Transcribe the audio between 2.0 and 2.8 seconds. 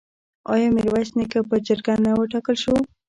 نه وټاکل شو؟